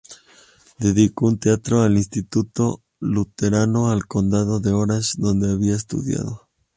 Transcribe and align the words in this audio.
Dedicó 0.79 1.27
un 1.27 1.37
teatro 1.37 1.83
al 1.83 1.95
Instituto 1.95 2.81
Luterano 2.99 3.91
del 3.91 4.07
Condado 4.07 4.59
de 4.59 4.71
Orange, 4.71 5.11
donde 5.19 5.51
había 5.51 5.75
estudiado. 5.75 6.49